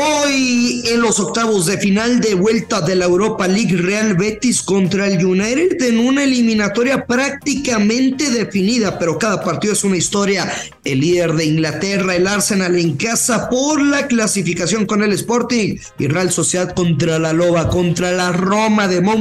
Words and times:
Hoy 0.00 0.82
en 0.86 1.00
los 1.00 1.18
octavos 1.18 1.66
de 1.66 1.78
final 1.78 2.20
de 2.20 2.34
vuelta 2.34 2.80
de 2.80 2.94
la 2.94 3.06
Europa 3.06 3.48
League 3.48 3.76
Real 3.76 4.14
Betis 4.14 4.62
contra 4.62 5.06
el 5.06 5.24
United 5.24 5.82
en 5.82 5.98
una 5.98 6.24
eliminatoria 6.24 7.04
prácticamente 7.04 8.30
definida, 8.30 8.98
pero 8.98 9.18
cada 9.18 9.42
partido 9.42 9.72
es 9.72 9.82
una 9.84 9.96
historia. 9.96 10.52
El 10.84 11.00
líder 11.00 11.32
de 11.32 11.46
Inglaterra, 11.46 12.14
el 12.14 12.26
Arsenal 12.26 12.78
en 12.78 12.96
casa 12.96 13.48
por 13.48 13.82
la 13.82 14.06
clasificación 14.06 14.86
con 14.86 15.02
el 15.02 15.12
Sporting 15.12 15.78
y 15.98 16.06
Real 16.06 16.30
Sociedad 16.30 16.74
contra 16.74 17.18
la 17.18 17.32
Loba, 17.32 17.68
contra 17.68 18.12
la 18.12 18.30
Roma 18.32 18.86
de 18.86 19.00
Mo. 19.00 19.18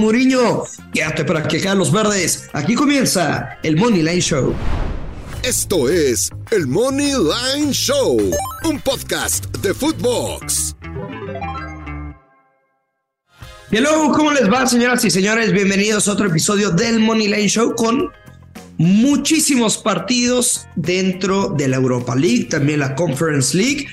Quédate 0.94 1.26
para 1.26 1.48
que 1.48 1.60
los 1.76 1.92
verdes. 1.92 2.50
Aquí 2.54 2.76
comienza 2.76 3.58
el 3.64 3.78
Money 3.78 4.04
Line 4.04 4.22
Show. 4.22 4.54
Esto 5.48 5.88
es 5.88 6.30
el 6.52 6.68
Money 6.68 7.14
Line 7.14 7.72
Show, 7.72 8.18
un 8.66 8.80
podcast 8.82 9.46
de 9.60 9.74
Footbox. 9.74 10.76
Hello, 13.72 14.12
¿cómo 14.14 14.34
les 14.34 14.52
va, 14.52 14.68
señoras 14.68 15.06
y 15.06 15.10
señores? 15.10 15.54
Bienvenidos 15.54 16.10
a 16.10 16.12
otro 16.12 16.28
episodio 16.28 16.72
del 16.72 17.00
Money 17.00 17.30
Line 17.30 17.48
Show 17.48 17.76
con 17.76 18.12
muchísimos 18.78 19.78
partidos 19.78 20.68
dentro 20.76 21.54
de 21.58 21.70
la 21.70 21.78
Europa 21.78 22.14
League, 22.14 22.48
también 22.50 22.82
la 22.82 22.94
Conference 22.94 23.56
League. 23.56 23.88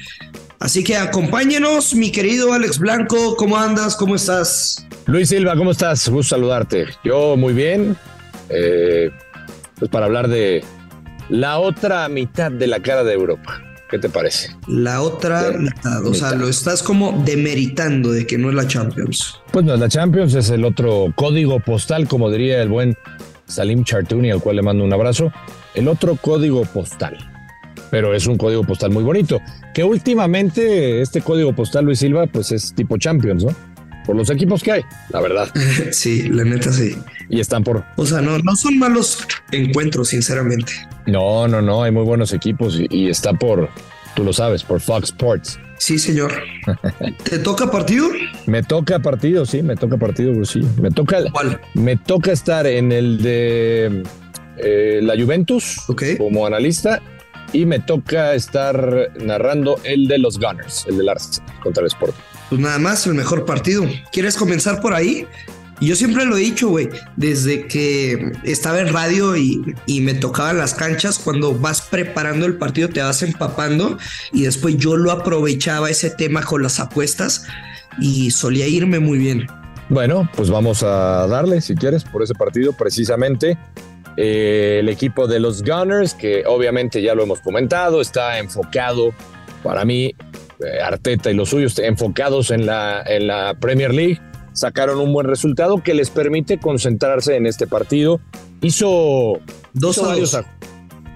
Así 0.58 0.82
que 0.82 0.96
acompáñenos, 0.96 1.94
mi 1.94 2.10
querido 2.10 2.52
Alex 2.52 2.80
Blanco, 2.80 3.36
¿cómo 3.36 3.56
andas? 3.56 3.94
¿Cómo 3.94 4.16
estás? 4.16 4.84
Luis 5.06 5.28
Silva, 5.28 5.54
¿cómo 5.54 5.70
estás? 5.70 6.08
Gusto 6.08 6.34
saludarte. 6.34 6.86
Yo 7.04 7.36
muy 7.36 7.54
bien. 7.54 7.96
Eh, 8.48 9.08
pues 9.78 9.88
para 9.88 10.06
hablar 10.06 10.26
de 10.26 10.64
la 11.28 11.58
otra 11.58 12.08
mitad 12.08 12.50
de 12.50 12.66
la 12.66 12.80
cara 12.80 13.04
de 13.04 13.14
Europa. 13.14 13.60
¿Qué 13.90 13.98
te 13.98 14.08
parece? 14.08 14.50
La 14.66 15.02
otra 15.02 15.52
mitad, 15.52 16.04
o 16.04 16.14
sea, 16.14 16.34
lo 16.34 16.48
estás 16.48 16.82
como 16.82 17.22
demeritando 17.24 18.10
de 18.10 18.26
que 18.26 18.38
no 18.38 18.48
es 18.48 18.54
la 18.54 18.66
Champions. 18.66 19.40
Pues 19.52 19.64
no 19.64 19.74
es 19.74 19.80
la 19.80 19.88
Champions, 19.88 20.34
es 20.34 20.50
el 20.50 20.64
otro 20.64 21.12
código 21.14 21.60
postal, 21.60 22.08
como 22.08 22.30
diría 22.30 22.60
el 22.60 22.68
buen 22.68 22.96
Salim 23.46 23.84
Chartouni, 23.84 24.30
al 24.30 24.40
cual 24.40 24.56
le 24.56 24.62
mando 24.62 24.84
un 24.84 24.92
abrazo. 24.92 25.32
El 25.74 25.88
otro 25.88 26.16
código 26.16 26.64
postal. 26.64 27.18
Pero 27.90 28.14
es 28.14 28.26
un 28.26 28.36
código 28.36 28.64
postal 28.64 28.90
muy 28.90 29.04
bonito. 29.04 29.40
Que 29.72 29.84
últimamente 29.84 31.00
este 31.00 31.20
código 31.20 31.54
postal, 31.54 31.84
Luis 31.84 32.00
Silva, 32.00 32.26
pues 32.26 32.50
es 32.50 32.74
tipo 32.74 32.96
Champions, 32.96 33.44
¿no? 33.44 33.54
Por 34.04 34.16
los 34.16 34.28
equipos 34.30 34.62
que 34.62 34.72
hay, 34.72 34.82
la 35.10 35.20
verdad. 35.20 35.48
sí, 35.92 36.28
la 36.28 36.44
neta 36.44 36.72
sí. 36.72 36.96
Y 37.28 37.40
están 37.40 37.64
por 37.64 37.84
O 37.96 38.06
sea, 38.06 38.20
no, 38.20 38.38
no 38.38 38.56
son 38.56 38.78
malos 38.78 39.26
encuentros, 39.50 40.08
sinceramente. 40.08 40.72
No, 41.06 41.48
no, 41.48 41.62
no, 41.62 41.82
hay 41.82 41.90
muy 41.90 42.04
buenos 42.04 42.32
equipos 42.32 42.78
y, 42.78 42.86
y 42.90 43.08
está 43.08 43.32
por, 43.32 43.68
tú 44.14 44.24
lo 44.24 44.32
sabes, 44.32 44.62
por 44.62 44.80
Fox 44.80 45.04
Sports. 45.10 45.58
Sí, 45.78 45.98
señor. 45.98 46.32
¿Te 47.24 47.38
toca 47.38 47.70
partido? 47.70 48.08
Me 48.46 48.62
toca 48.62 48.98
partido, 49.00 49.44
sí, 49.44 49.62
me 49.62 49.76
toca 49.76 49.96
partido, 49.96 50.32
Brusillo. 50.32 50.68
Me 50.80 50.90
toca, 50.90 51.18
¿Cuál? 51.32 51.60
me 51.74 51.96
toca 51.96 52.32
estar 52.32 52.66
en 52.66 52.92
el 52.92 53.22
de 53.22 54.02
eh, 54.56 55.00
la 55.02 55.14
Juventus 55.14 55.82
como 56.18 56.46
analista 56.46 57.02
y 57.52 57.66
me 57.66 57.80
toca 57.80 58.34
estar 58.34 59.12
narrando 59.20 59.78
el 59.84 60.06
de 60.06 60.18
los 60.18 60.38
Gunners, 60.38 60.86
el 60.88 60.98
del 60.98 61.08
Arsenal 61.08 61.52
contra 61.60 61.82
el 61.82 61.88
Sporting. 61.88 62.18
Pues 62.48 62.60
nada 62.60 62.78
más, 62.78 63.06
el 63.06 63.14
mejor 63.14 63.44
partido. 63.44 63.84
¿Quieres 64.12 64.36
comenzar 64.36 64.80
por 64.80 64.94
ahí? 64.94 65.26
Yo 65.80 65.96
siempre 65.96 66.24
lo 66.24 66.36
he 66.36 66.40
dicho, 66.40 66.68
güey, 66.68 66.88
desde 67.16 67.66
que 67.66 68.32
estaba 68.44 68.80
en 68.80 68.92
radio 68.92 69.36
y, 69.36 69.74
y 69.86 70.00
me 70.00 70.14
tocaban 70.14 70.56
las 70.56 70.72
canchas, 70.72 71.18
cuando 71.18 71.52
vas 71.58 71.82
preparando 71.82 72.46
el 72.46 72.56
partido 72.56 72.88
te 72.88 73.02
vas 73.02 73.22
empapando 73.22 73.98
y 74.32 74.44
después 74.44 74.76
yo 74.76 74.96
lo 74.96 75.10
aprovechaba 75.10 75.90
ese 75.90 76.10
tema 76.10 76.42
con 76.42 76.62
las 76.62 76.78
apuestas 76.78 77.44
y 77.98 78.30
solía 78.30 78.68
irme 78.68 79.00
muy 79.00 79.18
bien. 79.18 79.46
Bueno, 79.88 80.28
pues 80.34 80.48
vamos 80.48 80.82
a 80.82 81.26
darle, 81.26 81.60
si 81.60 81.74
quieres, 81.74 82.04
por 82.04 82.22
ese 82.22 82.34
partido 82.34 82.72
precisamente. 82.72 83.58
Eh, 84.16 84.78
el 84.80 84.88
equipo 84.88 85.26
de 85.26 85.40
los 85.40 85.62
Gunners, 85.62 86.14
que 86.14 86.44
obviamente 86.46 87.02
ya 87.02 87.14
lo 87.14 87.24
hemos 87.24 87.40
comentado, 87.40 88.00
está 88.00 88.38
enfocado, 88.38 89.12
para 89.62 89.84
mí, 89.84 90.14
Arteta 90.84 91.30
y 91.30 91.34
los 91.34 91.50
suyos, 91.50 91.78
enfocados 91.78 92.50
en 92.50 92.66
la, 92.66 93.02
en 93.06 93.26
la 93.26 93.54
Premier 93.60 93.92
League. 93.94 94.20
Sacaron 94.52 95.00
un 95.00 95.12
buen 95.12 95.26
resultado 95.26 95.82
que 95.82 95.94
les 95.94 96.10
permite 96.10 96.58
concentrarse 96.58 97.36
en 97.36 97.46
este 97.46 97.66
partido. 97.66 98.20
Hizo, 98.60 99.40
Dos 99.72 99.96
hizo 99.96 100.04
a 100.04 100.08
varios 100.10 100.32
dos. 100.32 100.44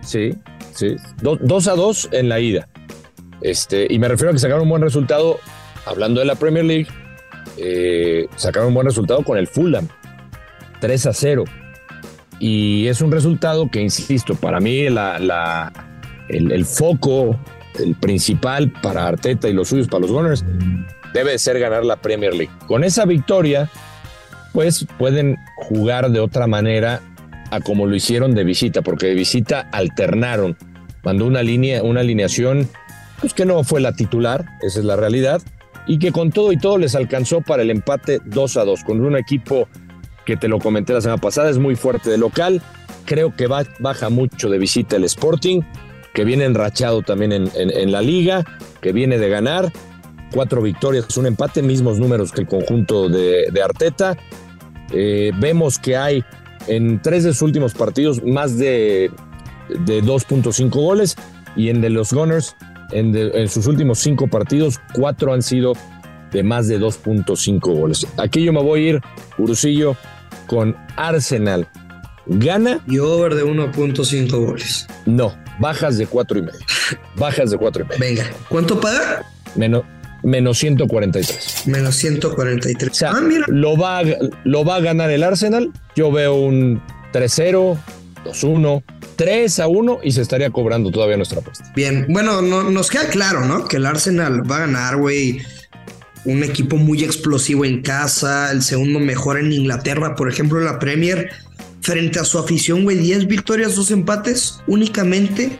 Sí, 0.01 0.35
sí. 0.75 0.97
Do- 1.23 1.39
dos 1.41 1.69
a 1.69 1.75
dos 1.75 2.09
en 2.13 2.29
la 2.29 2.41
ida. 2.41 2.69
Este, 3.41 3.87
y 3.89 3.99
me 4.01 4.09
refiero 4.09 4.31
a 4.31 4.33
que 4.33 4.41
sacaron 4.41 4.63
un 4.65 4.71
buen 4.71 4.83
resultado, 4.83 5.39
hablando 5.87 6.19
de 6.21 6.27
la 6.27 6.35
Premier 6.35 6.65
League, 6.65 6.89
eh, 7.57 8.27
sacaron 8.37 8.69
un 8.69 8.75
buen 8.75 8.87
resultado 8.87 9.23
con 9.23 9.39
el 9.39 9.47
Fulham. 9.47 9.87
3 10.81 11.07
a 11.07 11.13
0. 11.13 11.45
Y 12.41 12.87
es 12.89 13.01
un 13.01 13.11
resultado 13.13 13.69
que, 13.71 13.81
insisto, 13.81 14.35
para 14.35 14.59
mí 14.61 14.89
la, 14.91 15.19
la- 15.21 15.73
el, 16.29 16.51
el 16.53 16.65
foco, 16.65 17.39
el 17.81 17.95
principal 17.95 18.71
para 18.83 19.07
Arteta 19.07 19.49
y 19.49 19.53
los 19.53 19.69
suyos, 19.69 19.89
para 19.89 20.03
los 20.03 20.13
Gunners, 20.13 20.45
debe 21.15 21.33
de 21.33 21.39
ser 21.39 21.59
ganar 21.59 21.85
la 21.85 21.97
Premier 21.97 22.35
League. 22.35 22.53
Con 22.67 22.85
esa 22.85 23.05
victoria, 23.05 23.71
pues 24.53 24.87
pueden 24.99 25.37
jugar 25.57 26.11
de 26.11 26.21
otra 26.21 26.47
manera 26.47 27.01
a 27.51 27.61
como 27.61 27.87
lo 27.87 27.95
hicieron 27.95 28.35
de 28.35 28.45
visita, 28.45 28.83
porque 28.83 29.07
de 29.07 29.15
visita 29.15 29.69
alternaron, 29.73 30.57
mandó 31.03 31.27
una 31.27 31.43
línea, 31.43 31.83
una 31.83 32.01
alineación 32.01 32.69
pues 33.21 33.35
que 33.35 33.45
no 33.45 33.65
fue 33.65 33.81
la 33.81 33.93
titular, 33.93 34.45
esa 34.63 34.79
es 34.79 34.85
la 34.85 34.97
realidad, 34.97 35.43
y 35.87 35.99
que 35.99 36.13
con 36.13 36.31
todo 36.31 36.53
y 36.53 36.57
todo 36.57 36.79
les 36.79 36.95
alcanzó 36.95 37.41
para 37.41 37.63
el 37.63 37.71
empate 37.71 38.21
2 38.25 38.57
a 38.59 38.65
2, 38.65 38.85
con 38.85 39.05
un 39.05 39.17
equipo 39.17 39.69
que 40.25 40.37
te 40.37 40.47
lo 40.47 40.59
comenté 40.59 40.93
la 40.93 41.01
semana 41.01 41.21
pasada, 41.21 41.51
es 41.51 41.59
muy 41.59 41.75
fuerte 41.75 42.11
de 42.11 42.19
local, 42.19 42.63
creo 43.07 43.35
que 43.35 43.47
baja 43.47 44.09
mucho 44.11 44.51
de 44.51 44.59
visita 44.59 44.97
el 44.97 45.05
Sporting, 45.05 45.63
que 46.15 46.25
viene 46.25 46.45
enrachado 46.45 47.03
también 47.03 47.33
en, 47.33 47.51
en- 47.55 47.71
en 47.71 47.93
la 47.93 48.03
liga, 48.03 48.45
que 48.81 48.93
viene 48.93 49.19
de 49.19 49.29
ganar, 49.29 49.73
cuatro 50.33 50.61
victorias, 50.63 51.17
un 51.17 51.27
empate, 51.27 51.63
mismos 51.63 51.99
números 51.99 52.33
que 52.33 52.43
el 52.43 52.47
conjunto 52.47 53.09
de, 53.09 53.47
de 53.53 53.63
Arteta. 53.63 54.17
Eh, 54.93 55.33
vemos 55.39 55.79
que 55.79 55.97
hay 55.97 56.25
en 56.67 57.01
tres 57.03 57.25
de 57.25 57.33
sus 57.33 57.43
últimos 57.43 57.75
partidos 57.75 58.23
más 58.25 58.57
de, 58.59 59.11
de 59.87 60.03
2.5 60.03 60.71
goles 60.71 61.17
y 61.57 61.69
en 61.69 61.81
de 61.81 61.91
los 61.91 62.13
Gunners, 62.13 62.57
en, 62.93 63.13
de- 63.13 63.31
en 63.35 63.49
sus 63.49 63.67
últimos 63.67 63.99
cinco 63.99 64.29
partidos, 64.29 64.81
cuatro 64.95 65.33
han 65.35 65.43
sido 65.43 65.73
de 66.33 66.43
más 66.43 66.69
de 66.69 66.79
2.5 66.81 67.59
goles. 67.61 68.07
Aquí 68.19 68.43
yo 68.45 68.53
me 68.53 68.63
voy 68.63 68.87
a 68.87 68.91
ir, 68.91 69.01
Urucillo, 69.39 69.97
con 70.47 70.77
Arsenal. 70.97 71.69
¿Gana? 72.27 72.81
Y 72.87 72.99
over 72.99 73.35
de 73.35 73.45
1.5 73.45 74.31
goles. 74.45 74.87
No, 75.07 75.33
bajas 75.59 75.99
de 75.99 76.07
cuatro 76.07 76.39
y 76.39 76.43
medio. 76.43 76.59
Bajas 77.17 77.51
de 77.51 77.59
cuatro 77.59 77.85
y 77.85 77.89
medio. 77.89 78.01
Venga, 78.01 78.31
¿cuánto 78.49 78.81
paga? 78.81 79.25
Menos, 79.55 79.83
menos 80.23 80.59
143. 80.59 81.67
Menos 81.67 81.95
143. 81.97 82.91
O 82.91 82.95
sea, 82.95 83.11
ah, 83.13 83.21
mira. 83.21 83.45
lo 83.49 83.77
va, 83.77 83.99
a, 84.01 84.03
lo 84.45 84.65
va 84.65 84.77
a 84.77 84.81
ganar 84.81 85.11
el 85.11 85.23
Arsenal. 85.23 85.71
Yo 85.97 86.11
veo 86.13 86.35
un 86.35 86.81
3-0, 87.13 87.77
2-1, 88.25 88.83
3-1 89.17 90.01
y 90.03 90.13
se 90.13 90.23
estaría 90.23 90.51
cobrando 90.51 90.91
todavía 90.91 91.17
nuestra 91.17 91.41
apuesta. 91.41 91.71
Bien, 91.75 92.07
bueno, 92.09 92.43
no- 92.43 92.71
nos 92.71 92.91
queda 92.91 93.09
claro, 93.09 93.45
¿no? 93.45 93.67
Que 93.67 93.77
el 93.79 93.87
Arsenal 93.87 94.49
va 94.51 94.57
a 94.57 94.61
ganar, 94.61 94.97
güey. 94.97 95.41
Un 96.25 96.43
equipo 96.43 96.77
muy 96.77 97.05
explosivo 97.05 97.65
en 97.65 97.81
casa, 97.81 98.51
el 98.53 98.63
segundo 98.63 98.99
mejor 98.99 99.39
en 99.39 99.53
Inglaterra, 99.53 100.15
por 100.15 100.29
ejemplo, 100.29 100.59
en 100.59 100.67
la 100.67 100.79
Premier. 100.79 101.31
Frente 101.89 102.19
a 102.19 102.25
su 102.27 102.39
afición, 102.39 102.85
güey, 102.85 102.99
10 102.99 103.29
victorias, 103.29 103.75
2 103.75 103.93
empates, 103.93 104.61
únicamente 104.67 105.57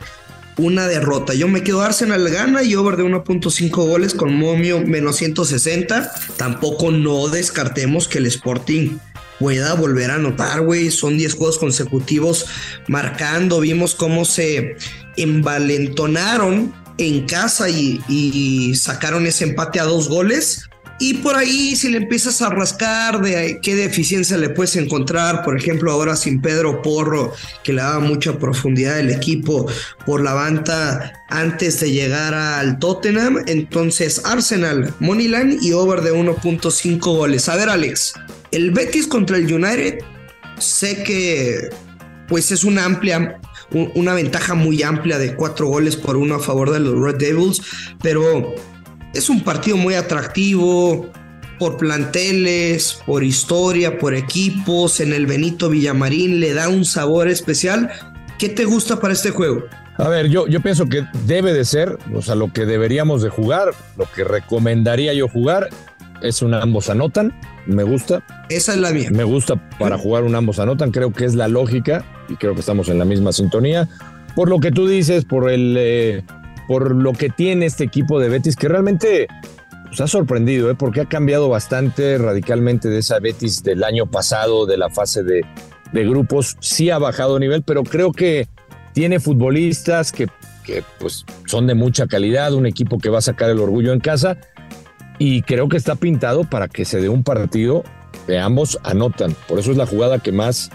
una 0.57 0.87
derrota. 0.87 1.33
Yo 1.33 1.47
me 1.47 1.63
quedo 1.63 1.81
Arsenal 1.81 2.29
gana 2.29 2.61
y 2.61 2.75
over 2.75 2.97
de 2.97 3.03
1.5 3.03 3.69
goles 3.71 4.13
con 4.13 4.35
momio 4.35 4.79
menos 4.85 5.15
160. 5.15 6.13
Tampoco 6.37 6.91
no 6.91 7.29
descartemos 7.29 8.07
que 8.07 8.19
el 8.19 8.27
Sporting 8.27 8.99
pueda 9.39 9.73
volver 9.73 10.11
a 10.11 10.15
anotar, 10.15 10.61
güey. 10.61 10.91
Son 10.91 11.17
10 11.17 11.33
juegos 11.33 11.57
consecutivos 11.57 12.45
marcando. 12.87 13.59
Vimos 13.59 13.95
cómo 13.95 14.23
se 14.23 14.77
envalentonaron 15.17 16.71
en 16.99 17.25
casa 17.25 17.71
y, 17.71 18.03
y 18.07 18.75
sacaron 18.75 19.25
ese 19.25 19.45
empate 19.45 19.79
a 19.79 19.85
dos 19.85 20.07
goles. 20.07 20.68
Y 20.99 21.15
por 21.15 21.37
ahí, 21.37 21.77
si 21.77 21.89
le 21.89 21.97
empiezas 21.97 22.41
a 22.41 22.49
rascar 22.49 23.21
de 23.21 23.59
qué 23.61 23.73
deficiencia 23.73 24.35
le 24.37 24.49
puedes 24.49 24.75
encontrar, 24.75 25.43
por 25.43 25.57
ejemplo, 25.57 25.91
ahora 25.93 26.17
sin 26.17 26.41
Pedro 26.41 26.81
Porro, 26.81 27.33
que 27.63 27.71
le 27.71 27.81
daba 27.81 27.99
mucha 27.99 28.37
profundidad 28.37 28.97
al 28.97 29.09
equipo 29.09 29.65
por 30.05 30.21
la 30.21 30.33
banda 30.33 31.23
antes 31.29 31.79
de 31.79 31.91
llegar 31.91 32.33
al 32.33 32.79
Tottenham. 32.79 33.37
Entonces, 33.47 34.21
Arsenal, 34.25 34.93
Moneyline 34.99 35.59
y 35.61 35.71
over 35.71 36.01
de 36.01 36.13
1.5 36.13 36.99
goles. 36.99 37.47
A 37.47 37.55
ver, 37.55 37.69
Alex, 37.69 38.13
el 38.51 38.71
Betis 38.71 39.07
contra 39.07 39.37
el 39.37 39.51
United, 39.51 39.99
sé 40.59 41.01
que 41.03 41.69
pues 42.27 42.51
es 42.51 42.63
una 42.63 42.83
amplia, 42.85 43.39
una 43.95 44.13
ventaja 44.13 44.53
muy 44.53 44.83
amplia 44.83 45.17
de 45.17 45.35
cuatro 45.35 45.67
goles 45.67 45.95
por 45.95 46.17
uno 46.17 46.35
a 46.35 46.39
favor 46.39 46.71
de 46.71 46.79
los 46.79 46.99
Red 47.01 47.15
Devils, 47.15 47.61
pero 48.01 48.53
es 49.13 49.29
un 49.29 49.41
partido 49.41 49.77
muy 49.77 49.95
atractivo 49.95 51.09
por 51.57 51.77
planteles, 51.77 52.99
por 53.05 53.23
historia, 53.23 53.97
por 53.97 54.15
equipos. 54.15 54.99
En 54.99 55.13
el 55.13 55.27
Benito 55.27 55.69
Villamarín 55.69 56.39
le 56.39 56.53
da 56.53 56.69
un 56.69 56.85
sabor 56.85 57.27
especial. 57.27 57.89
¿Qué 58.37 58.49
te 58.49 58.65
gusta 58.65 58.99
para 58.99 59.13
este 59.13 59.31
juego? 59.31 59.63
A 59.97 60.07
ver, 60.07 60.29
yo, 60.29 60.47
yo 60.47 60.61
pienso 60.61 60.85
que 60.87 61.05
debe 61.25 61.51
de 61.51 61.65
ser, 61.65 61.97
o 62.13 62.21
sea, 62.21 62.35
lo 62.35 62.53
que 62.53 62.65
deberíamos 62.65 63.21
de 63.21 63.29
jugar, 63.29 63.71
lo 63.97 64.05
que 64.15 64.23
recomendaría 64.23 65.13
yo 65.13 65.27
jugar 65.27 65.69
es 66.21 66.41
un 66.41 66.53
ambos 66.53 66.89
anotan, 66.89 67.33
me 67.65 67.83
gusta. 67.83 68.23
Esa 68.49 68.73
es 68.73 68.79
la 68.79 68.91
mía. 68.91 69.09
Me 69.11 69.25
gusta 69.25 69.55
para 69.77 69.97
jugar 69.97 70.23
un 70.23 70.35
ambos 70.35 70.59
anotan, 70.59 70.91
creo 70.91 71.11
que 71.11 71.25
es 71.25 71.35
la 71.35 71.49
lógica 71.49 72.05
y 72.29 72.35
creo 72.35 72.53
que 72.53 72.61
estamos 72.61 72.87
en 72.87 72.97
la 72.97 73.05
misma 73.05 73.33
sintonía. 73.33 73.89
Por 74.35 74.49
lo 74.49 74.59
que 74.59 74.71
tú 74.71 74.87
dices, 74.87 75.25
por 75.25 75.49
el... 75.49 75.75
Eh, 75.77 76.23
por 76.69 76.95
lo 76.95 77.13
que 77.13 77.29
tiene 77.29 77.65
este 77.65 77.83
equipo 77.83 78.19
de 78.19 78.29
Betis, 78.29 78.55
que 78.55 78.67
realmente 78.67 79.25
pues, 79.87 79.99
ha 80.01 80.07
sorprendido, 80.07 80.69
¿eh? 80.69 80.75
porque 80.75 81.01
ha 81.01 81.05
cambiado 81.05 81.49
bastante 81.49 82.19
radicalmente 82.19 82.89
de 82.89 82.99
esa 82.99 83.17
Betis 83.19 83.63
del 83.63 83.83
año 83.83 84.05
pasado, 84.05 84.67
de 84.67 84.77
la 84.77 84.91
fase 84.91 85.23
de, 85.23 85.41
grupos. 85.91 86.57
Sí 86.59 86.91
ha 86.91 86.99
bajado 86.99 87.39
nivel, 87.39 87.63
pero 87.63 87.81
creo 87.81 88.11
que 88.11 88.47
tiene 88.93 89.19
futbolistas 89.19 90.11
que, 90.11 90.27
que 90.63 90.83
pues, 90.99 91.25
son 91.47 91.65
de 91.65 91.73
mucha 91.73 92.05
calidad, 92.05 92.53
un 92.53 92.67
equipo 92.67 92.99
que 92.99 93.09
va 93.09 93.17
a 93.17 93.21
sacar 93.21 93.49
el 93.49 93.57
orgullo 93.57 93.91
en 93.91 93.99
casa 93.99 94.37
y 95.17 95.41
creo 95.41 95.69
que 95.69 95.77
está 95.77 95.95
pintado 95.95 96.43
para 96.43 96.67
que 96.67 96.85
se 96.85 97.01
dé 97.01 97.09
un 97.09 97.23
partido 97.23 97.83
de 98.27 98.37
ambos 98.37 98.77
anotan. 98.83 99.35
Por 99.47 99.57
eso 99.57 99.71
es 99.71 99.77
la 99.77 99.87
jugada 99.87 100.19
que 100.19 100.31
más, 100.31 100.69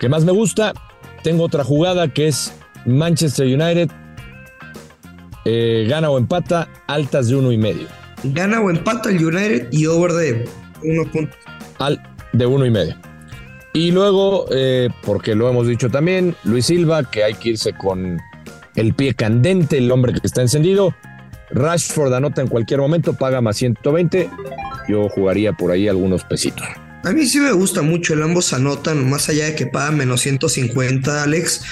que 0.00 0.08
más 0.08 0.24
me 0.24 0.32
gusta. 0.32 0.72
Tengo 1.22 1.44
otra 1.44 1.62
jugada 1.62 2.08
que 2.08 2.26
es 2.26 2.52
Manchester 2.84 3.46
United 3.46 3.92
eh, 5.44 5.86
gana 5.88 6.10
o 6.10 6.18
empata, 6.18 6.68
altas 6.86 7.28
de 7.28 7.36
uno 7.36 7.52
y 7.52 7.58
medio. 7.58 7.86
Gana 8.24 8.60
o 8.60 8.70
empata 8.70 9.10
el 9.10 9.24
United 9.24 9.68
y 9.70 9.86
over 9.86 10.12
de 10.12 10.48
uno 10.82 11.04
Al, 11.78 12.02
de 12.32 12.46
uno 12.46 12.66
y 12.66 12.70
medio. 12.70 12.96
Y 13.72 13.92
luego, 13.92 14.46
eh, 14.50 14.88
porque 15.04 15.34
lo 15.34 15.48
hemos 15.48 15.66
dicho 15.66 15.88
también, 15.90 16.34
Luis 16.44 16.66
Silva, 16.66 17.04
que 17.04 17.24
hay 17.24 17.34
que 17.34 17.50
irse 17.50 17.72
con 17.72 18.18
el 18.74 18.94
pie 18.94 19.14
candente, 19.14 19.78
el 19.78 19.90
hombre 19.90 20.12
que 20.12 20.26
está 20.26 20.42
encendido. 20.42 20.94
Rashford 21.50 22.12
anota 22.14 22.42
en 22.42 22.48
cualquier 22.48 22.80
momento, 22.80 23.14
paga 23.14 23.40
más 23.40 23.56
120. 23.56 24.28
Yo 24.88 25.08
jugaría 25.08 25.52
por 25.52 25.70
ahí 25.70 25.88
algunos 25.88 26.24
pesitos. 26.24 26.66
A 27.02 27.12
mí 27.12 27.26
sí 27.26 27.40
me 27.40 27.52
gusta 27.52 27.80
mucho 27.80 28.12
el 28.12 28.22
ambos 28.22 28.52
anotan, 28.52 29.08
más 29.08 29.30
allá 29.30 29.46
de 29.46 29.54
que 29.54 29.66
paga 29.66 29.90
menos 29.90 30.20
150, 30.20 31.22
Alex. 31.22 31.62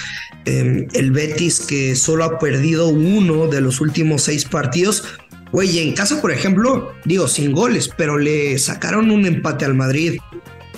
Em, 0.46 0.86
el 0.94 1.10
Betis 1.10 1.60
que 1.60 1.94
solo 1.96 2.24
ha 2.24 2.38
perdido 2.38 2.88
uno 2.88 3.46
de 3.46 3.60
los 3.60 3.82
últimos 3.82 4.22
seis 4.22 4.46
partidos. 4.46 5.04
Güey, 5.52 5.80
en 5.80 5.92
casa, 5.92 6.22
por 6.22 6.32
ejemplo, 6.32 6.94
digo, 7.04 7.28
sin 7.28 7.52
goles, 7.52 7.90
pero 7.94 8.16
le 8.16 8.58
sacaron 8.58 9.10
un 9.10 9.26
empate 9.26 9.66
al 9.66 9.74
Madrid. 9.74 10.18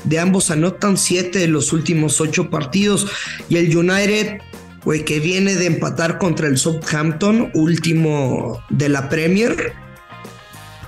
De 0.03 0.19
ambos 0.19 0.51
anotan 0.51 0.97
siete 0.97 1.39
de 1.39 1.49
los 1.49 1.73
últimos 1.73 2.21
ocho 2.21 2.51
partidos. 2.51 3.07
Y 3.49 3.57
el 3.57 3.77
United, 3.77 4.39
güey, 4.85 5.05
que 5.05 5.21
viene 5.21 5.55
de 5.55 5.67
empatar 5.67 6.19
contra 6.19 6.49
el 6.49 6.59
Southampton, 6.59 7.53
último 7.55 8.65
de 8.69 8.89
la 8.89 9.09
Premier 9.09 9.75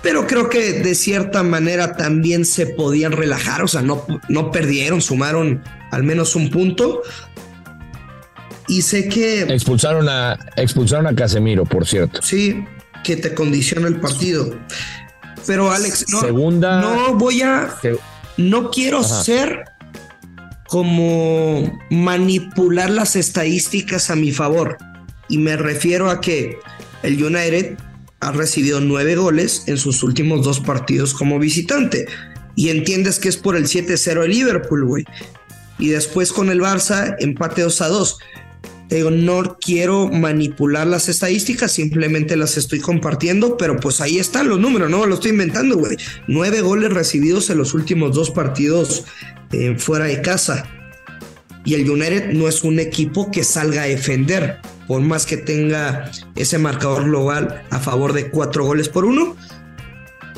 pero 0.03 0.27
creo 0.27 0.49
que 0.49 0.73
de 0.81 0.95
cierta 0.95 1.43
manera 1.43 1.97
también 1.97 2.45
se 2.45 2.67
podían 2.67 3.13
relajar, 3.13 3.63
o 3.63 3.69
sea, 3.69 3.83
no, 3.83 4.05
no 4.29 4.51
perdieron, 4.51 5.01
sumaron 5.01 5.63
al 5.91 6.03
menos 6.03 6.35
un 6.35 6.51
punto. 6.51 7.03
Y 8.69 8.83
sé 8.83 9.09
que... 9.09 9.43
Expulsaron 9.43 10.09
a, 10.09 10.39
expulsaron 10.57 11.07
a 11.07 11.15
Casemiro, 11.15 11.65
por 11.65 11.87
cierto. 11.87 12.21
Sí, 12.23 12.65
que 13.05 13.17
te 13.17 13.35
condiciona 13.35 13.87
el 13.89 14.01
partido. 14.01 14.59
Pero 15.47 15.71
Alex, 15.71 16.07
no, 16.09 16.21
Segunda, 16.21 16.81
no 16.81 17.15
voy 17.15 17.43
a... 17.43 17.75
No 18.37 18.71
quiero 18.71 19.03
ser 19.05 19.65
como 20.67 21.79
manipular 21.91 22.89
las 22.89 23.15
estadísticas 23.15 24.11
a 24.11 24.17
mi 24.17 24.33
favor. 24.33 24.79
Y 25.29 25.39
me 25.39 25.57
refiero 25.57 26.11
a 26.11 26.21
que 26.21 26.59
el 27.03 27.23
United 27.23 27.77
ha 28.23 28.31
recibido 28.31 28.81
nueve 28.81 29.17
goles 29.17 29.65
en 29.67 29.77
sus 29.77 30.03
últimos 30.05 30.45
dos 30.45 30.61
partidos 30.61 31.13
como 31.13 31.41
visitante. 31.41 32.07
Y 32.55 32.69
entiendes 32.69 33.19
que 33.19 33.29
es 33.29 33.37
por 33.37 33.57
el 33.57 33.65
7-0 33.65 34.21
de 34.21 34.29
Liverpool, 34.29 34.85
güey. 34.85 35.05
Y 35.79 35.89
después 35.89 36.33
con 36.33 36.49
el 36.49 36.61
Barça, 36.61 37.17
empate 37.19 37.63
2 37.63 37.81
a 37.81 37.89
2. 37.89 38.19
Te 38.89 38.97
digo, 38.97 39.11
no 39.11 39.59
quiero 39.59 40.09
manipular 40.09 40.87
las 40.87 41.09
estadísticas, 41.09 41.73
simplemente 41.73 42.37
las 42.37 42.57
estoy 42.57 42.79
compartiendo, 42.79 43.57
pero 43.57 43.77
pues 43.81 44.01
ahí 44.01 44.19
están 44.19 44.49
los 44.49 44.61
números, 44.61 44.91
no 44.91 45.07
lo 45.07 45.15
estoy 45.15 45.31
inventando, 45.31 45.79
güey. 45.79 45.97
Nueve 46.29 46.61
goles 46.61 46.93
recibidos 46.93 47.51
en 47.51 47.59
los 47.59 47.75
últimos 47.75 48.15
dos 48.15 48.31
partidos 48.31 49.05
eh, 49.51 49.75
fuera 49.79 50.05
de 50.05 50.23
casa. 50.23 50.69
Y 51.65 51.75
el 51.75 51.91
United 51.91 52.33
no 52.35 52.47
es 52.47 52.63
un 52.63 52.79
equipo 52.79 53.31
que 53.33 53.43
salga 53.43 53.83
a 53.83 53.87
defender 53.87 54.61
por 54.87 55.01
más 55.01 55.27
que 55.27 55.37
tenga 55.37 56.11
ese 56.35 56.59
marcador 56.59 57.05
global 57.05 57.63
a 57.71 57.79
favor 57.79 58.13
de 58.13 58.31
cuatro 58.31 58.65
goles 58.65 58.89
por 58.89 59.05
uno. 59.05 59.37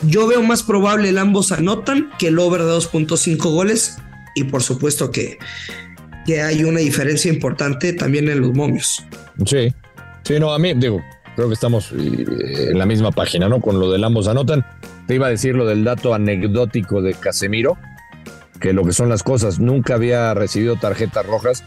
Yo 0.02 0.26
veo 0.26 0.42
más 0.42 0.62
probable 0.62 1.08
el 1.08 1.18
ambos 1.18 1.52
anotan 1.52 2.10
que 2.18 2.28
el 2.28 2.38
over 2.38 2.62
de 2.62 2.72
2.5 2.72 3.36
goles 3.50 3.96
y 4.34 4.44
por 4.44 4.62
supuesto 4.62 5.10
que, 5.10 5.38
que 6.26 6.42
hay 6.42 6.64
una 6.64 6.80
diferencia 6.80 7.32
importante 7.32 7.92
también 7.92 8.28
en 8.28 8.40
los 8.40 8.52
momios. 8.52 9.02
Sí, 9.46 9.72
sí, 10.22 10.38
no, 10.38 10.52
a 10.52 10.58
mí 10.58 10.74
digo, 10.74 11.00
creo 11.36 11.48
que 11.48 11.54
estamos 11.54 11.92
eh, 11.92 12.68
en 12.70 12.78
la 12.78 12.86
misma 12.86 13.12
página, 13.12 13.48
¿no? 13.48 13.60
Con 13.60 13.78
lo 13.78 13.90
del 13.90 14.04
ambos 14.04 14.28
anotan. 14.28 14.64
Te 15.06 15.14
iba 15.14 15.26
a 15.26 15.30
decir 15.30 15.54
lo 15.54 15.66
del 15.66 15.84
dato 15.84 16.14
anecdótico 16.14 17.02
de 17.02 17.14
Casemiro, 17.14 17.78
que 18.60 18.72
lo 18.72 18.84
que 18.84 18.92
son 18.92 19.08
las 19.08 19.22
cosas, 19.22 19.58
nunca 19.58 19.94
había 19.94 20.34
recibido 20.34 20.76
tarjetas 20.76 21.26
rojas 21.26 21.64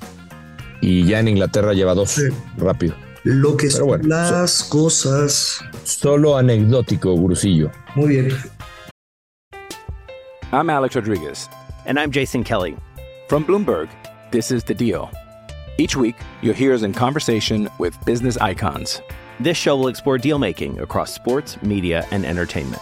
y 0.82 1.06
ya 1.06 1.20
en 1.20 1.28
Inglaterra 1.30 1.74
lleva 1.74 1.94
dos 1.94 2.22
rápido. 2.58 2.96
Lo 3.24 3.58
que 3.58 3.70
son 3.70 4.08
las 4.08 4.64
cosas. 4.64 5.60
Solo 5.84 6.38
anecdótico, 6.38 7.16
Grusillo. 7.16 7.72
Muy 7.96 8.08
bien. 8.08 8.30
I'm 10.54 10.70
Alex 10.70 10.96
Rodriguez. 10.96 11.50
And 11.86 12.00
I'm 12.00 12.12
Jason 12.12 12.44
Kelly. 12.44 12.78
From 13.28 13.44
Bloomberg, 13.44 13.90
this 14.32 14.52
is 14.52 14.64
The 14.64 14.74
Deal. 14.74 15.10
Each 15.78 15.96
week, 15.96 16.16
you'll 16.42 16.56
hear 16.56 16.74
us 16.74 16.84
in 16.84 16.94
conversation 16.94 17.70
with 17.80 17.94
business 18.06 18.38
icons. 18.38 19.02
This 19.40 19.58
show 19.58 19.76
will 19.76 19.90
explore 19.90 20.18
deal 20.18 20.40
making 20.40 20.80
across 20.80 21.14
sports, 21.14 21.62
media, 21.62 22.08
and 22.12 22.26
entertainment. 22.26 22.82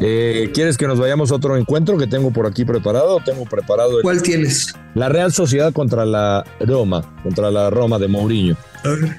Eh, 0.00 0.50
¿Quieres 0.54 0.76
que 0.76 0.86
nos 0.86 0.98
vayamos 0.98 1.32
a 1.32 1.34
otro 1.34 1.56
encuentro 1.56 1.98
que 1.98 2.06
tengo 2.06 2.30
por 2.30 2.46
aquí 2.46 2.64
preparado? 2.64 3.18
Tengo 3.24 3.44
preparado 3.44 3.96
el- 3.98 4.02
¿Cuál 4.02 4.22
tienes? 4.22 4.74
la 4.94 5.08
Real 5.08 5.32
Sociedad 5.32 5.72
contra 5.72 6.06
la 6.06 6.44
Roma, 6.60 7.16
contra 7.22 7.50
la 7.50 7.68
Roma 7.70 7.98
de 7.98 8.06
Mourinho. 8.08 8.56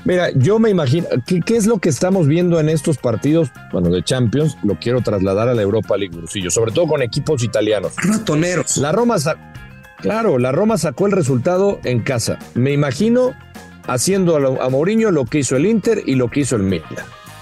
Mira, 0.05 0.29
yo 0.36 0.57
me 0.57 0.69
imagino, 0.69 1.05
¿qué, 1.27 1.41
qué 1.41 1.57
es 1.57 1.67
lo 1.67 1.79
que 1.79 1.89
estamos 1.89 2.27
viendo 2.27 2.59
en 2.62 2.69
estos 2.69 2.98
partidos? 2.98 3.50
Bueno, 3.74 3.89
de 3.89 4.01
Champions, 4.03 4.57
lo 4.63 4.79
quiero 4.79 5.01
trasladar 5.01 5.50
a 5.50 5.53
la 5.53 5.62
Europa 5.62 5.98
League, 5.98 6.15
Brusillo, 6.15 6.50
sobre 6.50 6.71
todo 6.71 6.88
con 6.88 7.01
equipos 7.01 7.43
italianos. 7.43 7.93
Ratoneros. 7.98 8.77
La 8.77 8.93
Roma, 8.93 9.17
claro, 9.98 10.38
la 10.39 10.53
Roma 10.53 10.77
sacó 10.77 11.07
el 11.07 11.12
resultado 11.12 11.79
en 11.83 12.00
casa. 12.00 12.39
Me 12.55 12.71
imagino 12.71 13.33
haciendo 13.86 14.38
a 14.62 14.69
Mourinho 14.69 15.12
lo 15.12 15.25
que 15.25 15.39
hizo 15.39 15.57
el 15.57 15.65
Inter 15.65 16.03
y 16.05 16.15
lo 16.15 16.29
que 16.29 16.41
hizo 16.41 16.55
el 16.55 16.63
Milan. 16.63 16.86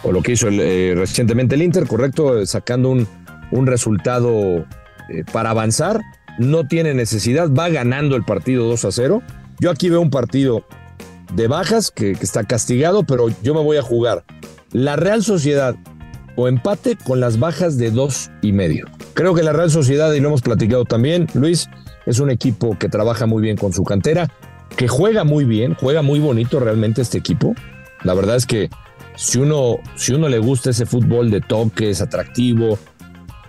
O 0.04 0.12
lo 0.12 0.22
que 0.22 0.34
hizo 0.34 0.48
el, 0.48 0.60
eh, 0.60 0.94
recientemente 0.96 1.56
el 1.56 1.62
Inter, 1.64 1.86
correcto, 1.88 2.40
Eh, 2.40 2.46
sacando 2.46 2.90
un, 2.90 3.08
un 3.52 3.68
resultado 3.68 4.66
eh, 5.10 5.24
para 5.32 5.52
avanzar. 5.52 6.02
No 6.38 6.68
tiene 6.68 6.94
necesidad, 6.94 7.50
va 7.52 7.70
ganando 7.70 8.16
el 8.16 8.24
partido 8.24 8.66
2 8.68 8.86
a 8.86 8.92
0. 8.92 9.24
Yo 9.60 9.72
aquí 9.72 9.90
veo 9.90 10.02
un 10.02 10.12
partido 10.12 10.64
de 11.34 11.48
bajas, 11.48 11.92
que, 11.92 12.14
que 12.14 12.24
está 12.24 12.44
castigado, 12.44 13.04
pero 13.04 13.28
yo 13.42 13.54
me 13.54 13.62
voy 13.62 13.78
a 13.78 13.82
jugar. 13.82 14.24
La 14.72 14.96
Real 14.96 15.24
Sociedad 15.24 15.76
o 16.38 16.48
empate 16.48 16.96
con 16.96 17.20
las 17.20 17.40
bajas 17.40 17.78
de 17.78 17.92
dos 17.92 18.30
y 18.42 18.54
medio. 18.54 18.86
Creo 19.16 19.34
que 19.34 19.44
la 19.44 19.52
Real 19.52 19.72
Sociedad, 19.72 20.14
y 20.14 20.20
lo 20.20 20.30
hemos 20.30 20.44
platicado 20.44 20.86
también, 20.86 21.28
Luis, 21.34 21.68
es 22.06 22.20
un 22.20 22.30
equipo 22.30 22.78
que 22.78 22.88
trabaja 22.88 23.26
muy 23.26 23.42
bien 23.42 23.58
con 23.58 23.74
su 23.74 23.84
cantera, 23.84 24.30
que 24.78 24.88
juega 24.88 25.24
muy 25.24 25.44
bien, 25.44 25.74
juega 25.74 26.04
muy 26.04 26.20
bonito 26.20 26.60
realmente 26.60 27.02
este 27.02 27.18
equipo. 27.18 27.56
La 28.04 28.14
verdad 28.14 28.36
es 28.36 28.46
que 28.46 28.70
si 29.16 29.40
uno, 29.40 29.78
si 29.96 30.14
uno 30.14 30.30
le 30.30 30.38
gusta 30.38 30.70
ese 30.70 30.86
fútbol 30.86 31.32
de 31.32 31.42
toques, 31.42 32.02
atractivo, 32.02 32.78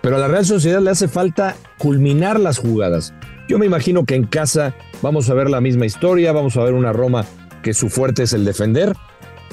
pero 0.03 0.17
a 0.17 0.19
la 0.19 0.29
Real 0.29 0.45
Sociedad 0.45 0.81
le 0.81 0.91
hace 0.91 1.09
falta 1.09 1.57
culminar 1.79 2.39
las 2.39 2.59
jugadas. 2.59 3.15
Yo 3.49 3.59
me 3.59 3.67
imagino 3.67 4.05
que 4.05 4.15
en 4.15 4.25
casa 4.25 4.75
vamos 5.03 5.31
a 5.31 5.35
ver 5.35 5.49
la 5.49 5.61
misma 5.61 5.87
historia, 5.87 6.33
vamos 6.33 6.57
a 6.57 6.65
ver 6.65 6.75
una 6.75 6.93
Roma 6.93 7.25
que 7.63 7.75
su 7.75 7.89
fuerte 7.89 8.25
es 8.25 8.33
el 8.33 8.45
defender, 8.45 8.95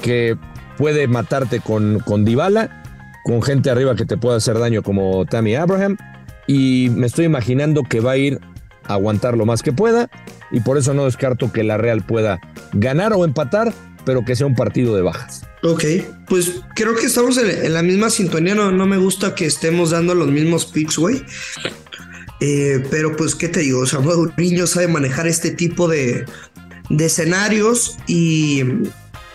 que 0.02 0.36
puede 0.76 1.08
matarte 1.08 1.60
con, 1.60 2.00
con 2.00 2.24
Dybala, 2.24 2.82
con 3.24 3.42
gente 3.42 3.70
arriba 3.70 3.96
que 3.96 4.04
te 4.04 4.16
pueda 4.16 4.36
hacer 4.36 4.58
daño 4.58 4.82
como 4.82 5.24
Tammy 5.24 5.56
Abraham, 5.56 5.96
y 6.46 6.90
me 6.90 7.06
estoy 7.06 7.24
imaginando 7.24 7.82
que 7.82 8.00
va 8.00 8.12
a 8.12 8.16
ir 8.16 8.40
a 8.84 8.94
aguantar 8.94 9.36
lo 9.36 9.46
más 9.46 9.62
que 9.62 9.72
pueda, 9.72 10.08
y 10.52 10.60
por 10.60 10.78
eso 10.78 10.94
no 10.94 11.06
descarto 11.06 11.50
que 11.52 11.64
la 11.64 11.76
Real 11.76 12.02
pueda 12.02 12.38
ganar 12.72 13.12
o 13.14 13.24
empatar, 13.24 13.72
pero 14.06 14.24
que 14.24 14.36
sea 14.36 14.46
un 14.46 14.54
partido 14.54 14.94
de 14.94 15.02
bajas. 15.02 15.42
Ok, 15.62 15.84
pues 16.28 16.60
creo 16.76 16.94
que 16.94 17.06
estamos 17.06 17.36
en, 17.36 17.50
en 17.50 17.74
la 17.74 17.82
misma 17.82 18.08
sintonía. 18.08 18.54
No, 18.54 18.70
no, 18.70 18.86
me 18.86 18.96
gusta 18.96 19.34
que 19.34 19.44
estemos 19.44 19.90
dando 19.90 20.14
los 20.14 20.28
mismos 20.28 20.64
picks, 20.64 20.96
güey. 20.96 21.22
Eh, 22.40 22.86
pero 22.88 23.16
pues, 23.16 23.34
¿qué 23.34 23.48
te 23.48 23.60
digo? 23.60 23.80
O 23.80 23.86
sea, 23.86 23.98
Mourinho 24.00 24.66
sabe 24.68 24.86
manejar 24.86 25.26
este 25.26 25.50
tipo 25.50 25.88
de, 25.88 26.24
de 26.88 27.04
escenarios 27.04 27.96
y, 28.06 28.62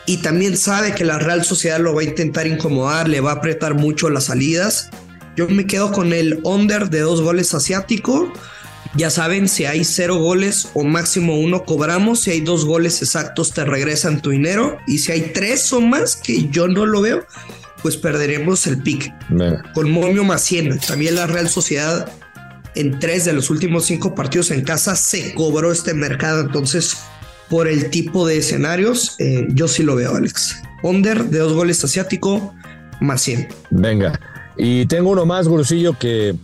y 0.05 0.17
también 0.17 0.55
sabe 0.55 0.95
que 0.95 1.03
la 1.03 1.19
Real 1.19 1.43
Sociedad 1.43 1.79
lo 1.79 1.93
va 1.93 2.01
a 2.01 2.05
intentar 2.05 2.47
incomodar, 2.47 3.09
le 3.09 3.19
va 3.19 3.31
a 3.31 3.35
apretar 3.35 3.75
mucho 3.75 4.09
las 4.09 4.25
salidas. 4.25 4.89
Yo 5.35 5.49
me 5.49 5.67
quedo 5.67 5.91
con 5.91 6.13
el 6.13 6.39
under 6.43 6.89
de 6.89 7.01
dos 7.01 7.21
goles 7.21 7.53
asiático. 7.53 8.31
Ya 8.95 9.09
saben, 9.09 9.47
si 9.47 9.65
hay 9.65 9.85
cero 9.85 10.17
goles 10.17 10.69
o 10.73 10.83
máximo 10.83 11.39
uno 11.39 11.63
cobramos, 11.63 12.21
si 12.21 12.31
hay 12.31 12.41
dos 12.41 12.65
goles 12.65 13.01
exactos 13.01 13.51
te 13.53 13.63
regresan 13.63 14.21
tu 14.21 14.31
dinero 14.31 14.77
y 14.85 14.97
si 14.97 15.13
hay 15.13 15.31
tres 15.33 15.71
o 15.71 15.79
más, 15.79 16.17
que 16.17 16.49
yo 16.49 16.67
no 16.67 16.85
lo 16.85 17.01
veo, 17.01 17.25
pues 17.81 17.95
perderemos 17.95 18.67
el 18.67 18.81
pick. 18.81 19.13
Venga. 19.29 19.63
Con 19.73 19.89
momio 19.91 20.23
más 20.23 20.43
100. 20.43 20.79
También 20.79 21.15
la 21.15 21.25
Real 21.27 21.47
Sociedad 21.47 22.11
en 22.75 22.99
tres 22.99 23.25
de 23.25 23.33
los 23.33 23.49
últimos 23.49 23.85
cinco 23.85 24.13
partidos 24.15 24.51
en 24.51 24.61
casa 24.61 24.95
se 24.95 25.33
cobró 25.33 25.71
este 25.71 25.93
mercado. 25.93 26.41
Entonces, 26.41 26.97
por 27.49 27.67
el 27.67 27.89
tipo 27.89 28.27
de 28.27 28.37
escenarios, 28.37 29.15
eh, 29.19 29.47
yo 29.49 29.67
sí 29.67 29.83
lo 29.83 29.95
veo, 29.95 30.15
Alex. 30.15 30.61
Under 30.83 31.25
de 31.25 31.39
dos 31.39 31.53
goles 31.53 31.83
asiático 31.83 32.53
más 32.99 33.21
100. 33.21 33.47
Venga. 33.69 34.19
Y 34.57 34.85
tengo 34.85 35.11
uno 35.11 35.25
más, 35.25 35.47
Gurusillo, 35.47 35.97
que 35.97 36.35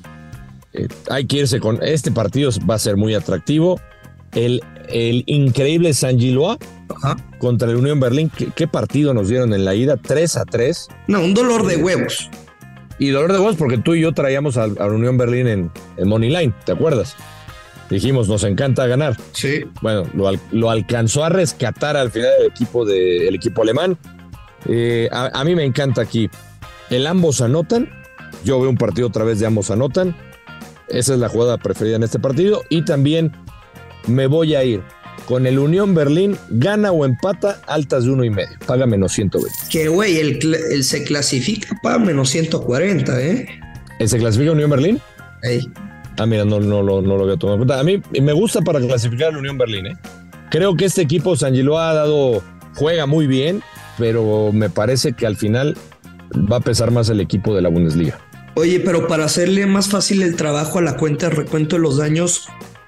eh, 0.74 0.88
hay 1.10 1.26
que 1.26 1.38
irse 1.38 1.60
con. 1.60 1.80
Este 1.82 2.12
partido 2.12 2.52
va 2.70 2.76
a 2.76 2.80
ser 2.80 2.98
muy 2.98 3.14
atractivo. 3.14 3.80
El, 4.34 4.62
el 4.90 5.24
increíble 5.26 5.94
San 5.94 6.20
Giloa 6.20 6.58
contra 7.40 7.70
el 7.70 7.78
Unión 7.78 8.00
Berlín. 8.00 8.32
¿Qué, 8.36 8.50
¿Qué, 8.56 8.68
partido 8.68 9.14
nos 9.14 9.30
dieron 9.30 9.54
en 9.54 9.66
la 9.66 9.74
ida? 9.76 9.98
3 9.98 10.38
a 10.38 10.46
3. 10.46 10.88
No, 11.08 11.22
un 11.22 11.34
dolor 11.34 11.66
de 11.66 11.78
huevos. 11.78 12.30
Y 13.00 13.10
dolor 13.10 13.32
de 13.32 13.40
huevos 13.40 13.56
porque 13.56 13.78
tú 13.78 13.94
y 13.94 14.02
yo 14.02 14.14
traíamos 14.14 14.58
a, 14.58 14.68
la 14.68 14.88
Unión 14.88 15.18
Berlín 15.18 15.48
en, 15.48 15.72
en 15.98 16.08
Money 16.08 16.30
Line, 16.30 16.54
¿te 16.66 16.72
acuerdas? 16.72 17.16
Dijimos, 17.90 18.28
nos 18.28 18.44
encanta 18.44 18.86
ganar. 18.88 19.16
Sí. 19.32 19.64
Bueno, 19.82 20.04
lo, 20.14 20.30
lo 20.52 20.70
alcanzó 20.70 21.24
a 21.24 21.30
rescatar 21.30 21.96
al 21.96 22.12
final 22.12 22.32
el 22.42 22.48
equipo, 22.48 22.86
de, 22.86 23.28
el 23.28 23.36
equipo 23.36 23.62
alemán. 23.62 23.98
Eh, 24.66 25.08
a, 25.12 25.40
a 25.40 25.44
mí 25.44 25.56
me 25.56 25.64
encanta 25.64 26.02
aquí. 26.02 26.30
El 26.90 27.08
ambos 27.08 27.42
anotan. 27.42 27.90
Yo 28.44 28.60
veo 28.60 28.70
un 28.70 28.78
partido 28.78 29.08
otra 29.08 29.24
vez 29.24 29.40
de 29.40 29.46
ambos 29.46 29.72
anotan. 29.72 30.16
Esa 30.90 31.14
es 31.14 31.20
la 31.20 31.30
jugada 31.30 31.58
preferida 31.58 31.96
en 31.96 32.04
este 32.04 32.20
partido. 32.20 32.64
Y 32.70 32.84
también 32.86 33.32
me 34.08 34.28
voy 34.28 34.56
a 34.56 34.64
ir 34.64 34.82
con 35.26 35.46
el 35.46 35.60
Unión 35.60 35.94
Berlín, 35.94 36.38
gana 36.50 36.92
o 36.92 37.04
empata, 37.06 37.60
altas 37.68 38.06
de 38.06 38.12
uno 38.12 38.24
y 38.24 38.30
medio. 38.30 38.58
Paga 38.66 38.86
menos 38.86 39.12
120. 39.14 39.58
Que 39.70 39.90
güey, 39.90 40.18
el, 40.18 40.40
el, 40.72 40.84
se 40.84 41.04
clasifica 41.04 41.78
para 41.84 41.98
menos 42.00 42.30
140, 42.30 43.22
¿eh? 43.22 43.48
¿El 44.00 44.08
se 44.08 44.18
clasifica 44.18 44.52
Unión 44.52 44.70
Berlín? 44.70 45.02
Ey. 45.44 45.68
Ah, 46.18 46.26
mira, 46.26 46.46
no, 46.46 46.60
no, 46.60 46.82
no, 46.82 47.02
no 47.02 47.18
lo 47.18 47.24
había 47.24 47.38
tomado 47.38 47.56
en 47.62 47.68
cuenta. 47.68 47.80
A 47.80 47.84
mí 47.84 48.02
me 48.22 48.34
gusta 48.34 48.62
para 48.62 48.80
clasificar 48.80 49.34
a 49.34 49.38
Unión 49.38 49.58
Berlín, 49.58 49.88
¿eh? 49.88 49.98
Creo 50.50 50.76
que 50.76 50.86
este 50.86 51.02
equipo 51.02 51.36
San 51.36 51.54
Gilo 51.54 51.78
ha 51.78 51.94
dado, 51.94 52.42
juega 52.76 53.06
muy 53.06 53.28
bien, 53.28 53.62
pero 53.98 54.52
me 54.54 54.70
parece 54.70 55.12
que 55.12 55.28
al 55.28 55.36
final 55.36 55.78
va 56.52 56.58
a 56.58 56.62
pesar 56.62 56.92
más 56.92 57.10
el 57.10 57.20
equipo 57.20 57.54
de 57.54 57.62
la 57.62 57.70
Bundesliga. 57.70 58.18
Oye, 58.58 58.80
pero 58.80 59.08
para 59.08 59.26
hacerle 59.26 59.68
más 59.68 59.88
fácil 59.88 60.24
el 60.24 60.36
trabajo 60.36 60.80
a 60.80 60.82
la 60.82 60.98
cuenta 60.98 61.30
de 61.30 61.36
recuento 61.36 61.76
de 61.76 61.84
los 61.84 61.98
daños, 61.98 62.48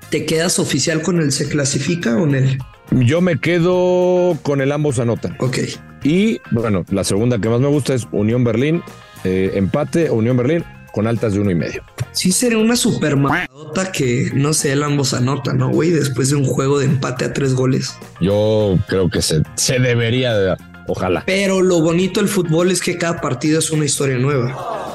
¿te 0.09 0.25
quedas 0.25 0.57
oficial 0.57 1.03
con 1.03 1.19
el 1.19 1.31
se 1.31 1.47
clasifica 1.47 2.17
o 2.17 2.25
en 2.25 2.33
el? 2.33 2.57
Yo 2.89 3.21
me 3.21 3.39
quedo 3.39 4.35
con 4.41 4.61
el 4.61 4.71
ambos 4.71 4.97
anotan. 4.97 5.35
Ok. 5.39 5.59
Y 6.01 6.41
bueno, 6.49 6.85
la 6.89 7.03
segunda 7.03 7.37
que 7.37 7.49
más 7.49 7.59
me 7.59 7.67
gusta 7.67 7.93
es 7.93 8.07
Unión 8.11 8.43
Berlín, 8.43 8.81
eh, 9.23 9.51
empate, 9.53 10.09
Unión 10.09 10.37
Berlín 10.37 10.65
con 10.91 11.05
altas 11.05 11.33
de 11.33 11.39
uno 11.39 11.51
y 11.51 11.55
medio. 11.55 11.83
Sí 12.13 12.31
sería 12.31 12.57
una 12.57 12.75
super 12.75 13.15
mamadota 13.15 13.91
que, 13.91 14.31
no 14.33 14.53
sé, 14.53 14.71
el 14.71 14.81
ambos 14.81 15.13
anotan, 15.13 15.59
¿no, 15.59 15.69
güey? 15.69 15.91
Después 15.91 16.31
de 16.31 16.35
un 16.37 16.45
juego 16.45 16.79
de 16.79 16.85
empate 16.85 17.25
a 17.25 17.33
tres 17.33 17.53
goles. 17.53 17.95
Yo 18.19 18.79
creo 18.87 19.07
que 19.07 19.21
se, 19.21 19.43
se 19.53 19.77
debería 19.77 20.33
de 20.33 20.55
Ojalá. 20.87 21.21
Pero 21.27 21.61
lo 21.61 21.81
bonito 21.81 22.19
del 22.19 22.27
fútbol 22.27 22.71
es 22.71 22.81
que 22.81 22.97
cada 22.97 23.21
partido 23.21 23.59
es 23.59 23.69
una 23.69 23.85
historia 23.85 24.17
nueva. 24.17 24.88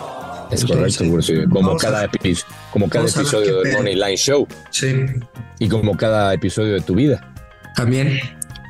Es 0.55 0.65
correcto, 0.65 1.23
sí. 1.23 1.35
como, 1.51 1.77
cada 1.77 2.05
episodio, 2.05 2.55
como 2.71 2.89
cada 2.89 3.09
episodio 3.09 3.63
de 3.63 3.73
Money 3.73 3.95
Line 3.95 4.17
Show. 4.17 4.47
Sí. 4.71 4.95
Y 5.59 5.69
como 5.69 5.97
cada 5.97 6.33
episodio 6.33 6.75
de 6.75 6.81
tu 6.81 6.95
vida. 6.95 7.33
También. 7.77 8.21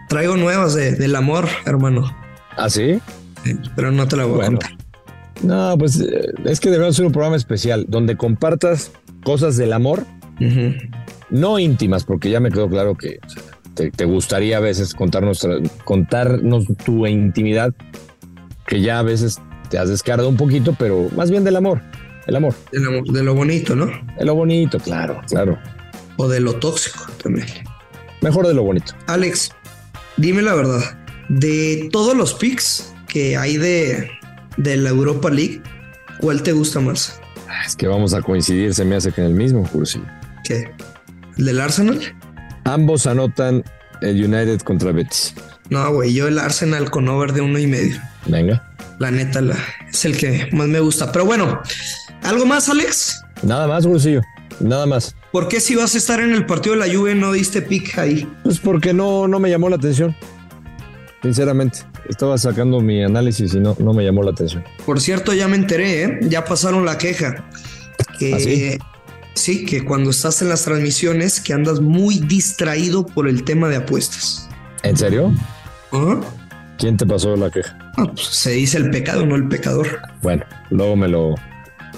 Traigo 0.09 0.37
nuevas 0.37 0.75
de, 0.75 0.93
del 0.93 1.15
amor, 1.17 1.49
hermano. 1.67 2.15
¿Ah, 2.57 2.71
sí? 2.71 3.01
sí 3.45 3.59
pero 3.77 3.91
no 3.91 4.07
te 4.09 4.17
la 4.17 4.25
voy 4.25 4.37
bueno. 4.37 4.59
a 4.63 4.67
contar. 4.67 4.85
No, 5.43 5.77
pues 5.79 6.03
es 6.45 6.61
que 6.61 6.71
debería 6.71 6.93
ser 6.93 7.07
un 7.07 7.13
programa 7.13 7.37
especial 7.37 7.87
donde 7.89 8.17
compartas 8.17 8.93
cosas 9.25 9.57
del 9.57 9.73
amor, 9.73 10.05
uh 10.41 10.45
-huh. 10.45 10.91
no 11.31 11.59
íntimas, 11.59 12.05
porque 12.05 12.31
ya 12.31 12.41
me 12.41 12.51
quedó 12.51 12.69
claro 12.69 12.95
que 12.95 13.19
te, 13.75 13.91
te, 13.91 14.05
gustaría 14.05 14.59
a 14.59 14.61
veces 14.61 14.95
contarnos, 14.95 15.47
contarnos 15.85 16.67
tu 16.85 17.07
intimidad, 17.07 17.75
que 18.67 18.81
ya 18.81 19.01
a 19.01 19.03
veces 19.03 19.41
te 19.75 19.81
has 19.81 19.89
descargado 19.89 20.29
un 20.29 20.37
poquito, 20.37 20.73
pero 20.79 21.09
más 21.17 21.33
bien 21.33 21.43
del 21.43 21.57
amor, 21.57 21.83
el 22.29 22.37
amor. 22.37 22.55
De 22.71 22.79
lo, 22.79 23.03
de 23.03 23.25
lo 23.25 23.35
bonito, 23.35 23.75
¿no? 23.75 23.87
De 24.17 24.25
lo 24.25 24.37
bonito, 24.37 24.79
claro, 24.79 25.21
claro. 25.27 25.59
O 26.17 26.29
de 26.29 26.39
lo 26.39 26.55
tóxico 26.55 27.05
también. 27.21 27.49
Mejor 28.23 28.47
de 28.47 28.55
lo 28.55 28.63
bonito. 28.63 28.93
Alex, 29.09 29.51
dime 30.17 30.43
la 30.43 30.55
verdad, 30.55 30.81
de 31.29 31.89
todos 31.91 32.17
los 32.17 32.35
picks 32.35 32.95
que 33.09 33.37
hay 33.37 33.57
de, 33.57 34.09
de 34.59 34.77
la 34.77 34.91
Europa 34.91 35.29
League, 35.29 35.61
¿cuál 36.21 36.45
te 36.45 36.53
gusta 36.53 36.79
más? 36.79 37.21
Es 37.67 37.75
que 37.75 37.89
vamos 37.89 38.15
a 38.15 38.23
coincidir, 38.23 38.73
se 38.75 38.85
me 38.85 38.95
hace 38.95 39.11
que 39.11 39.23
en 39.23 39.27
el 39.27 39.35
mismo, 39.35 39.69
Cursi. 39.73 40.01
¿Qué? 40.45 40.71
¿El 41.37 41.47
del 41.47 41.61
Arsenal? 41.61 41.99
Ambos 42.63 43.09
anotan 43.09 43.65
el 44.03 44.25
United 44.25 44.61
contra 44.61 44.93
Betis. 44.93 45.35
No, 45.69 45.93
güey, 45.93 46.15
yo 46.15 46.29
el 46.29 46.39
Arsenal 46.39 46.93
con 46.93 47.09
over 47.09 47.33
de 47.33 47.41
uno 47.41 47.59
y 47.59 47.67
medio. 47.67 48.01
Venga. 48.27 48.71
La 48.99 49.11
neta 49.11 49.41
la, 49.41 49.57
es 49.89 50.05
el 50.05 50.17
que 50.17 50.49
más 50.53 50.69
me 50.69 50.81
gusta. 50.81 51.11
Pero 51.13 51.25
bueno, 51.25 51.61
¿algo 52.23 52.47
más, 52.47 52.69
Alex? 52.69 53.23
Nada 53.43 53.67
más, 53.67 53.87
Gursillo. 53.87 54.23
Nada 54.61 54.87
más. 54.87 55.15
¿Por 55.33 55.49
qué 55.49 55.61
si 55.61 55.75
vas 55.75 55.95
a 55.95 55.99
estar 55.99 56.21
en 56.21 56.33
el 56.33 56.47
partido 56.47 56.77
de 56.77 56.87
la 56.87 56.95
Juve 56.95 57.15
no 57.15 57.33
diste 57.33 57.63
pick 57.63 57.99
ahí? 57.99 58.29
Pues 58.45 58.59
porque 58.59 58.93
no, 58.93 59.27
no 59.27 59.41
me 59.41 59.51
llamó 59.51 59.69
la 59.69 59.77
atención. 59.77 60.15
Sinceramente, 61.23 61.81
estaba 62.09 62.37
sacando 62.39 62.81
mi 62.81 63.03
análisis 63.03 63.55
y 63.55 63.61
no, 63.61 63.75
no 63.79 63.93
me 63.95 64.05
llamó 64.05 64.23
la 64.23 64.31
atención. 64.31 64.63
Por 64.85 65.01
cierto, 65.01 65.33
ya 65.33 65.49
me 65.49 65.57
enteré, 65.57 66.05
¿eh? 66.05 66.19
ya 66.23 66.45
pasaron 66.45 66.85
la 66.85 66.99
queja. 66.99 67.45
Que, 68.19 68.35
¿Ah, 68.35 68.39
sí? 68.39 68.79
sí, 69.35 69.65
que 69.65 69.85
cuando 69.85 70.11
estás 70.11 70.43
en 70.43 70.51
las 70.51 70.65
transmisiones, 70.65 71.41
que 71.41 71.53
andas 71.53 71.81
muy 71.81 72.19
distraído 72.19 73.07
por 73.07 73.27
el 73.27 73.43
tema 73.43 73.69
de 73.69 73.77
apuestas. 73.77 74.49
¿En 74.83 74.97
serio? 74.97 75.33
¿Ah? 75.93 76.21
¿Quién 76.79 76.97
te 76.97 77.07
pasó 77.07 77.35
la 77.37 77.51
queja? 77.51 77.84
Pues 77.97 78.21
se 78.21 78.51
dice 78.53 78.79
el 78.79 78.91
pecado, 78.91 79.25
no 79.27 79.37
el 79.37 79.49
pecador. 79.49 80.01
Bueno, 80.23 80.45
luego 80.71 80.97
me 80.97 81.09
lo. 81.09 81.35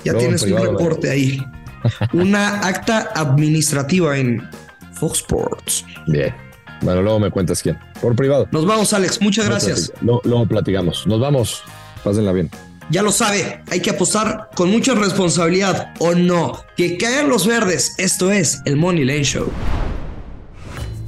Ya 0.04 0.14
tienes 0.14 0.42
un 0.42 0.56
reporte 0.56 1.10
ahí. 1.10 1.44
Una 2.12 2.60
acta 2.60 3.10
administrativa 3.14 4.18
en 4.18 4.48
Fox 4.92 5.18
Sports. 5.18 5.84
Bien. 6.06 6.34
Bueno, 6.82 7.02
luego 7.02 7.20
me 7.20 7.30
cuentas 7.30 7.62
quién. 7.62 7.78
Por 8.00 8.14
privado. 8.14 8.48
Nos 8.50 8.66
vamos, 8.66 8.92
Alex. 8.92 9.20
Muchas 9.22 9.46
gracias. 9.46 9.92
Luego, 10.00 10.20
luego 10.24 10.46
platicamos. 10.46 11.06
Nos 11.06 11.20
vamos. 11.20 11.62
Pásenla 12.04 12.32
bien. 12.32 12.50
Ya 12.88 13.02
lo 13.02 13.10
sabe, 13.10 13.62
hay 13.68 13.80
que 13.80 13.90
apostar 13.90 14.50
con 14.54 14.70
mucha 14.70 14.94
responsabilidad 14.94 15.92
o 15.98 16.14
no. 16.14 16.62
Que 16.76 16.96
caigan 16.96 17.28
los 17.28 17.46
verdes. 17.46 17.94
Esto 17.98 18.30
es 18.30 18.62
el 18.64 18.76
Money 18.76 19.04
Lane 19.04 19.24
Show. 19.24 19.50